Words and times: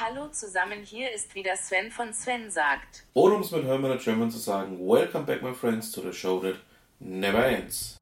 Hallo 0.00 0.28
zusammen, 0.28 0.84
hier 0.84 1.10
ist 1.12 1.34
wieder 1.34 1.56
Sven 1.56 1.90
von 1.90 2.12
Sven 2.12 2.52
sagt. 2.52 3.04
Oder 3.14 3.34
um 3.34 3.40
es 3.40 3.50
mit 3.50 3.64
Hermann 3.64 3.98
German 3.98 4.30
zu 4.30 4.38
sagen, 4.38 4.78
Welcome 4.78 5.24
back 5.24 5.42
my 5.42 5.52
friends 5.52 5.90
to 5.90 6.00
the 6.00 6.12
show 6.12 6.38
that 6.38 6.54
never 7.00 7.44
ends. 7.44 7.96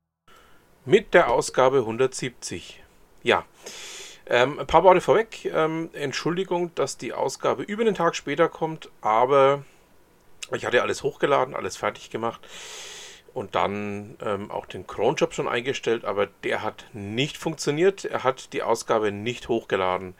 Mit 0.84 1.14
der 1.14 1.30
Ausgabe 1.30 1.78
170. 1.78 2.82
Ja, 3.22 3.46
ähm, 4.26 4.58
ein 4.58 4.66
paar 4.66 4.84
Worte 4.84 5.00
vorweg. 5.00 5.46
Ähm, 5.46 5.88
Entschuldigung, 5.94 6.70
dass 6.74 6.98
die 6.98 7.14
Ausgabe 7.14 7.62
über 7.62 7.84
den 7.84 7.94
Tag 7.94 8.14
später 8.14 8.50
kommt, 8.50 8.90
aber 9.00 9.64
ich 10.52 10.66
hatte 10.66 10.82
alles 10.82 11.02
hochgeladen, 11.02 11.54
alles 11.54 11.78
fertig 11.78 12.10
gemacht 12.10 12.46
und 13.32 13.54
dann 13.54 14.18
ähm, 14.20 14.50
auch 14.50 14.66
den 14.66 14.86
Cronjob 14.86 15.32
schon 15.32 15.48
eingestellt, 15.48 16.04
aber 16.04 16.26
der 16.44 16.62
hat 16.62 16.84
nicht 16.92 17.38
funktioniert. 17.38 18.04
Er 18.04 18.22
hat 18.22 18.52
die 18.52 18.62
Ausgabe 18.62 19.12
nicht 19.12 19.48
hochgeladen. 19.48 20.14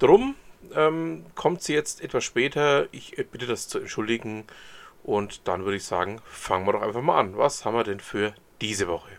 Drum 0.00 0.34
ähm, 0.74 1.24
kommt 1.34 1.62
sie 1.62 1.74
jetzt 1.74 2.00
etwas 2.02 2.24
später. 2.24 2.88
Ich 2.92 3.16
bitte 3.30 3.46
das 3.46 3.68
zu 3.68 3.78
entschuldigen 3.78 4.44
und 5.02 5.46
dann 5.46 5.64
würde 5.64 5.76
ich 5.76 5.84
sagen, 5.84 6.20
fangen 6.24 6.66
wir 6.66 6.72
doch 6.72 6.82
einfach 6.82 7.02
mal 7.02 7.18
an. 7.18 7.36
Was 7.36 7.64
haben 7.64 7.74
wir 7.74 7.84
denn 7.84 8.00
für 8.00 8.34
diese 8.60 8.88
Woche? 8.88 9.10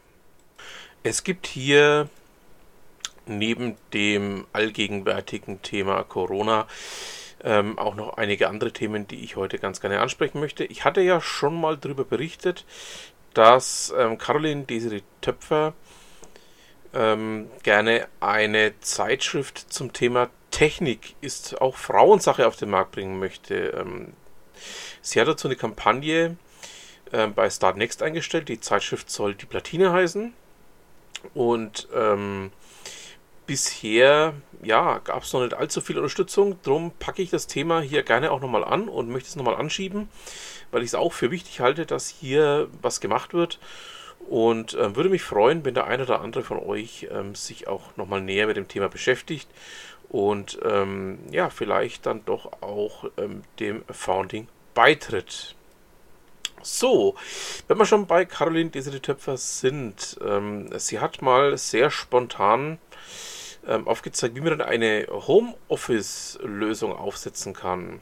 Es 1.04 1.24
gibt 1.24 1.48
hier 1.48 2.10
neben 3.26 3.76
dem 3.94 4.46
allgegenwärtigen 4.54 5.62
Thema 5.62 6.04
Corona 6.04 6.68
ähm, 7.44 7.78
auch 7.78 7.96
noch 7.96 8.18
einige 8.18 8.50
andere 8.50 8.72
Themen, 8.72 9.08
die 9.08 9.24
ich 9.24 9.36
heute 9.36 9.60
ganz 9.60 9.80
gerne 9.80 10.00
ansprechen 10.00 10.40
möchte. 10.40 10.66
Ich 10.66 10.86
hatte 10.86 11.02
ja 11.02 11.22
schon 11.22 11.60
mal 11.60 11.78
darüber 11.78 12.04
berichtet, 12.04 12.66
dass 13.34 13.94
ähm, 13.98 14.18
Caroline 14.18 14.64
Desiree 14.64 15.04
Töpfer 15.22 15.74
ähm, 16.94 17.50
gerne 17.64 18.08
eine 18.20 18.80
Zeitschrift 18.80 19.72
zum 19.72 19.94
Thema 19.94 20.30
Technik 20.58 21.14
ist 21.22 21.62
auch 21.62 21.76
Frauensache 21.76 22.48
auf 22.48 22.56
den 22.56 22.72
Markt 22.72 22.94
bringen 22.94 23.20
möchte. 23.20 23.78
Ähm, 23.80 24.14
sie 25.04 25.22
hat 25.22 25.28
dazu 25.28 25.48
eine 25.48 25.56
Kampagne 25.56 26.36
äh, 27.12 27.28
bei 27.28 27.48
Start 27.52 27.78
Next 27.78 28.02
eingestellt. 28.02 28.50
Die 28.50 28.60
Zeitschrift 28.60 29.12
soll 29.12 29.36
die 29.36 29.46
Platine 29.46 29.94
heißen. 29.94 30.34
Und 31.36 31.88
ähm, 31.94 32.52
bisher 33.46 34.34
ja, 34.64 34.98
gab 35.04 35.22
es 35.22 35.32
noch 35.32 35.42
nicht 35.42 35.54
allzu 35.54 35.80
viel 35.80 35.98
Unterstützung. 35.98 36.58
Darum 36.64 36.90
packe 36.90 37.22
ich 37.22 37.30
das 37.30 37.46
Thema 37.46 37.82
hier 37.82 38.02
gerne 38.02 38.32
auch 38.32 38.42
nochmal 38.42 38.64
an 38.64 38.90
und 38.90 39.10
möchte 39.10 39.30
es 39.30 39.36
nochmal 39.36 39.58
anschieben, 39.58 40.10
weil 40.72 40.82
ich 40.82 40.88
es 40.88 40.96
auch 40.96 41.14
für 41.14 41.30
wichtig 41.30 41.60
halte, 41.60 41.86
dass 41.86 42.08
hier 42.08 42.68
was 42.82 43.00
gemacht 43.00 43.36
wird. 43.36 43.60
Und 44.28 44.74
äh, 44.74 44.96
würde 44.96 45.10
mich 45.10 45.22
freuen, 45.22 45.64
wenn 45.64 45.76
der 45.76 45.86
eine 45.86 46.02
oder 46.02 46.22
andere 46.22 46.44
von 46.44 46.58
euch 46.58 47.08
ähm, 47.12 47.36
sich 47.36 47.68
auch 47.68 47.96
nochmal 47.96 48.22
näher 48.22 48.48
mit 48.48 48.58
dem 48.58 48.68
Thema 48.68 48.90
beschäftigt 48.90 49.48
und 50.10 50.60
ähm, 50.64 51.20
ja, 51.32 51.50
vielleicht 51.50 52.06
dann 52.06 52.24
doch 52.26 52.62
auch 52.62 53.06
ähm, 53.18 53.44
dem 53.60 53.84
Founding 53.90 54.48
beitritt. 54.74 55.56
So, 56.62 57.16
wenn 57.68 57.78
wir 57.78 57.86
schon 57.86 58.08
bei 58.08 58.26
Caroline 58.26 58.70
Desiree 58.70 59.00
Töpfer 59.00 59.38
sind, 59.38 60.18
ähm, 60.26 60.70
sie 60.80 61.00
hat 61.00 61.22
mal 61.22 61.58
sehr 61.58 61.92
spontan 61.92 62.80
ähm, 63.68 63.88
aufgezeigt, 63.88 64.36
wie 64.36 64.42
man 64.42 64.62
eine 64.62 65.08
Homeoffice-Lösung 65.10 66.94
aufsetzen 66.94 67.54
kann. 67.54 68.02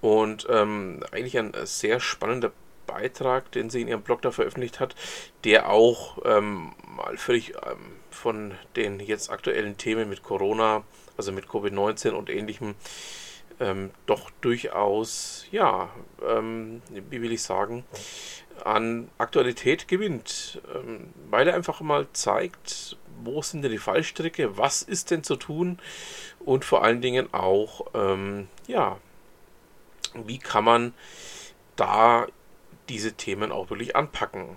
Und 0.00 0.46
ähm, 0.48 1.02
eigentlich 1.10 1.38
ein 1.38 1.52
sehr 1.64 1.98
spannender 1.98 2.52
Beitrag, 2.88 3.52
den 3.52 3.70
sie 3.70 3.82
in 3.82 3.88
ihrem 3.88 4.02
Blog 4.02 4.22
da 4.22 4.32
veröffentlicht 4.32 4.80
hat, 4.80 4.96
der 5.44 5.70
auch 5.70 6.18
ähm, 6.24 6.72
mal 6.96 7.16
völlig 7.16 7.50
ähm, 7.50 7.92
von 8.10 8.54
den 8.74 8.98
jetzt 8.98 9.30
aktuellen 9.30 9.76
Themen 9.76 10.08
mit 10.08 10.24
Corona, 10.24 10.82
also 11.16 11.30
mit 11.30 11.46
Covid-19 11.46 12.10
und 12.10 12.30
ähnlichem, 12.30 12.74
ähm, 13.60 13.90
doch 14.06 14.30
durchaus, 14.40 15.46
ja, 15.50 15.90
ähm, 16.26 16.82
wie 17.10 17.22
will 17.22 17.32
ich 17.32 17.42
sagen, 17.42 17.84
an 18.64 19.08
Aktualität 19.18 19.88
gewinnt, 19.88 20.60
ähm, 20.74 21.12
weil 21.30 21.48
er 21.48 21.54
einfach 21.54 21.80
mal 21.80 22.06
zeigt, 22.12 22.96
wo 23.22 23.42
sind 23.42 23.62
denn 23.62 23.72
die 23.72 23.78
Fallstricke, 23.78 24.56
was 24.56 24.82
ist 24.82 25.10
denn 25.10 25.22
zu 25.22 25.36
tun 25.36 25.78
und 26.40 26.64
vor 26.64 26.82
allen 26.82 27.00
Dingen 27.00 27.32
auch, 27.32 27.86
ähm, 27.94 28.48
ja, 28.66 28.98
wie 30.14 30.38
kann 30.38 30.64
man 30.64 30.94
da 31.76 32.26
diese 32.88 33.12
Themen 33.12 33.52
auch 33.52 33.70
wirklich 33.70 33.96
anpacken. 33.96 34.56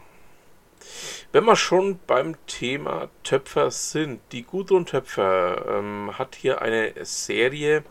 Wenn 1.32 1.46
wir 1.46 1.56
schon 1.56 2.00
beim 2.08 2.36
Thema 2.48 3.10
Töpfer 3.24 3.72
sind, 3.72 4.20
die 4.32 4.44
Gudrun 4.44 4.86
Töpfer 4.86 5.78
ähm, 5.80 6.18
hat 6.18 6.36
hier 6.36 6.62
eine 6.62 6.94
Serie 7.06 7.84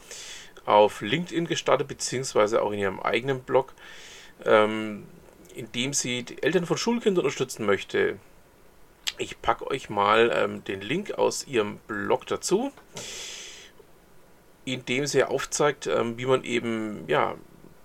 auf 0.66 1.00
LinkedIn 1.00 1.46
gestartet, 1.46 1.88
beziehungsweise 1.88 2.62
auch 2.62 2.72
in 2.72 2.80
ihrem 2.80 3.00
eigenen 3.00 3.40
Blog, 3.42 3.72
ähm, 4.44 5.06
in 5.54 5.72
dem 5.72 5.92
sie 5.92 6.22
die 6.22 6.42
Eltern 6.42 6.66
von 6.66 6.76
Schulkindern 6.76 7.24
unterstützen 7.24 7.66
möchte. 7.66 8.18
Ich 9.18 9.40
packe 9.40 9.66
euch 9.66 9.90
mal 9.90 10.30
ähm, 10.34 10.64
den 10.64 10.80
Link 10.80 11.12
aus 11.12 11.46
ihrem 11.46 11.78
Blog 11.86 12.26
dazu, 12.26 12.72
in 14.64 14.84
dem 14.84 15.06
sie 15.06 15.24
aufzeigt, 15.24 15.86
ähm, 15.86 16.18
wie 16.18 16.26
man 16.26 16.44
eben 16.44 17.04
ja, 17.06 17.36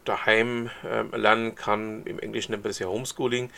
daheim 0.05 0.69
ähm, 0.85 1.11
lernen 1.11 1.55
kann. 1.55 2.05
Im 2.05 2.19
Englischen 2.19 2.51
nennt 2.51 2.63
man 2.63 2.69
das 2.69 2.79
ja 2.79 2.87
Homeschooling, 2.87 3.51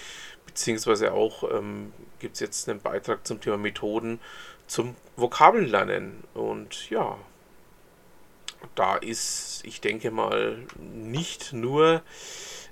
beziehungsweise 0.46 1.13
auch 1.13 1.44
ähm, 1.52 1.94
gibt 2.19 2.35
es 2.35 2.40
jetzt 2.40 2.69
einen 2.69 2.81
Beitrag 2.81 3.28
zum 3.28 3.40
Thema 3.41 3.58
Methoden 3.58 4.19
zum 4.68 4.96
Vokabellernen. 5.16 6.24
Und 6.34 6.90
ja, 6.90 7.18
da 8.75 8.96
ist, 8.97 9.62
ich 9.63 9.81
denke 9.81 10.12
mal, 10.12 10.58
nicht 10.80 11.53
nur 11.53 12.02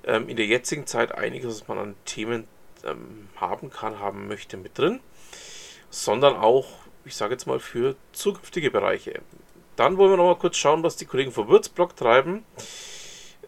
ähm, 0.04 0.28
in 0.28 0.36
der 0.36 0.46
jetzigen 0.46 0.86
Zeit 0.86 1.12
einiges, 1.12 1.60
was 1.60 1.68
man 1.68 1.78
an 1.78 1.94
Themen 2.04 2.46
ähm, 2.84 3.28
haben 3.36 3.70
kann, 3.70 3.98
haben 3.98 4.28
möchte 4.28 4.56
mit 4.56 4.78
drin, 4.78 5.00
sondern 5.90 6.36
auch, 6.36 6.66
ich 7.04 7.16
sage 7.16 7.34
jetzt 7.34 7.46
mal, 7.46 7.60
für 7.60 7.96
zukünftige 8.12 8.70
Bereiche. 8.70 9.20
Dann 9.76 9.98
wollen 9.98 10.10
wir 10.10 10.16
noch 10.16 10.26
mal 10.26 10.38
kurz 10.38 10.56
schauen, 10.56 10.82
was 10.82 10.96
die 10.96 11.06
Kollegen 11.06 11.32
vom 11.32 11.48
Würzblog 11.48 11.96
treiben. 11.96 12.44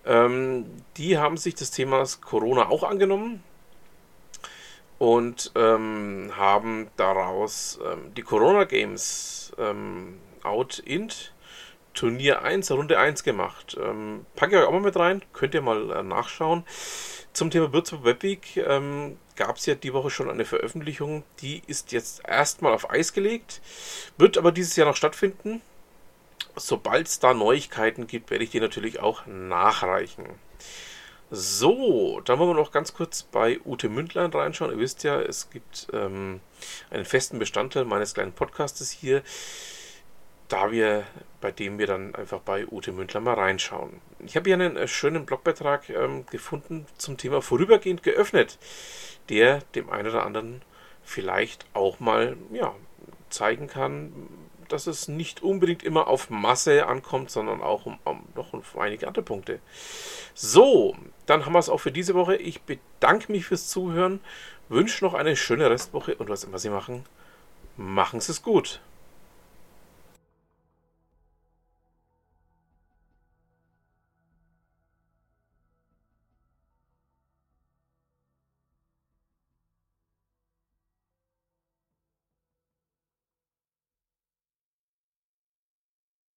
Ähm, 0.09 0.65
die 0.97 1.19
haben 1.19 1.37
sich 1.37 1.55
des 1.55 1.71
Themas 1.71 2.21
Corona 2.23 2.71
auch 2.71 2.83
angenommen 2.83 3.45
und 4.99 5.53
ähm, 5.55 6.33
haben 6.35 6.89
daraus 6.97 7.79
ähm, 7.85 8.15
die 8.17 8.23
Corona 8.23 8.65
Games 8.65 9.53
ähm, 9.59 10.19
Out 10.43 10.79
Int 10.79 11.35
Turnier 11.93 12.43
1, 12.43 12.71
Runde 12.71 12.99
1 12.99 13.23
gemacht. 13.23 13.77
Ähm, 13.81 14.25
packe 14.35 14.57
ich 14.57 14.63
euch 14.63 14.69
auch 14.69 14.73
mal 14.73 14.81
mit 14.81 14.97
rein, 14.97 15.23
könnt 15.33 15.55
ihr 15.55 15.63
mal 15.63 15.91
äh, 15.91 16.03
nachschauen. 16.03 16.65
Zum 17.33 17.51
Thema 17.51 17.73
Würzburg 17.73 18.05
Webweek 18.05 18.57
ähm, 18.57 19.19
gab 19.37 19.57
es 19.57 19.67
ja 19.67 19.75
die 19.75 19.93
Woche 19.93 20.09
schon 20.09 20.31
eine 20.31 20.45
Veröffentlichung. 20.45 21.25
Die 21.41 21.63
ist 21.67 21.93
jetzt 21.93 22.27
erstmal 22.27 22.73
auf 22.73 22.91
Eis 22.91 23.13
gelegt, 23.13 23.61
wird 24.17 24.39
aber 24.39 24.53
dieses 24.53 24.75
Jahr 24.77 24.87
noch 24.87 24.97
stattfinden. 24.97 25.61
Sobald 26.59 27.07
es 27.07 27.19
da 27.19 27.35
Neuigkeiten 27.35 28.07
gibt, 28.07 28.31
werde 28.31 28.45
ich 28.45 28.51
die 28.51 28.61
natürlich 28.61 29.01
auch 29.01 29.27
nachreichen. 29.27 30.27
So, 31.31 32.21
dann 32.25 32.39
wollen 32.39 32.51
wir 32.51 32.55
noch 32.55 32.73
ganz 32.73 32.95
kurz 32.95 33.23
bei 33.23 33.61
Ute 33.65 33.89
Mündlein 33.89 34.31
reinschauen. 34.31 34.73
Ihr 34.73 34.79
wisst 34.79 35.05
ja, 35.05 35.21
es 35.21 35.51
gibt 35.51 35.89
ähm, 35.93 36.41
einen 36.91 37.05
festen 37.05 37.39
Bestandteil 37.39 37.85
meines 37.85 38.15
kleinen 38.15 38.33
Podcastes 38.33 38.91
hier 38.91 39.23
da 40.49 40.73
wir, 40.73 41.05
bei 41.41 41.53
dem 41.53 41.79
wir 41.79 41.87
dann 41.87 42.15
einfach 42.15 42.41
bei 42.41 42.67
Ute 42.67 42.93
Mündler 42.93 43.21
mal 43.21 43.35
reinschauen. 43.35 44.01
Ich 44.25 44.35
habe 44.35 44.49
hier 44.49 44.55
einen 44.55 44.77
äh, 44.77 44.89
schönen 44.89 45.27
Blogbeitrag 45.27 45.89
ähm, 45.91 46.27
gefunden 46.27 46.87
zum 46.97 47.17
Thema 47.17 47.43
vorübergehend 47.43 48.03
geöffnet, 48.03 48.59
der 49.29 49.61
dem 49.75 49.91
einen 49.91 50.09
oder 50.09 50.25
anderen 50.25 50.63
vielleicht 51.05 51.67
auch 51.75 52.01
mal 52.01 52.37
ja, 52.53 52.75
zeigen 53.29 53.67
kann, 53.67 54.13
dass 54.69 54.87
es 54.87 55.09
nicht 55.09 55.43
unbedingt 55.43 55.83
immer 55.83 56.07
auf 56.09 56.31
Masse 56.31 56.87
ankommt, 56.87 57.31
sondern 57.31 57.61
auch 57.61 57.87
um, 57.87 57.99
um 58.05 58.23
noch 58.35 58.53
um 58.53 58.63
einige 58.79 59.07
andere 59.07 59.25
Punkte. 59.25 59.61
So, 60.35 60.97
dann 61.27 61.45
haben 61.45 61.53
wir 61.53 61.59
es 61.59 61.69
auch 61.69 61.79
für 61.79 61.93
diese 61.93 62.15
Woche. 62.15 62.37
Ich 62.37 62.63
bedanke 62.63 63.33
mich 63.33 63.47
fürs 63.47 63.69
Zuhören, 63.69 64.21
wünsche 64.69 65.05
noch 65.05 65.15
eine 65.15 65.37
schöne 65.37 65.71
Restwoche 65.71 66.15
und 66.17 66.29
was 66.29 66.45
immer 66.45 66.59
Sie 66.59 66.71
machen, 66.71 67.05
machen 67.77 68.21
Sie 68.21 68.33
es 68.33 68.43
gut. 68.43 68.81